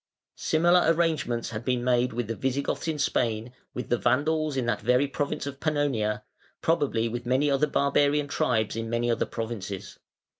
[0.37, 4.81] Similar arrangements had been made with the Visigoths in Spain, with the Vandals in that
[4.81, 6.23] very province of Pannonia,
[6.59, 9.99] probably with many other barbarian tribes in many other provinces.